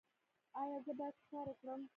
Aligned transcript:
ایا 0.61 0.77
زه 0.85 0.91
باید 0.99 1.15
ښکار 1.23 1.45
وکړم؟ 1.49 1.81